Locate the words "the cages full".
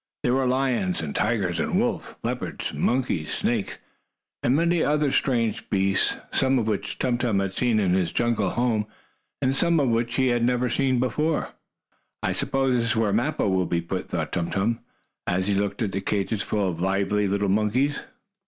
15.91-16.67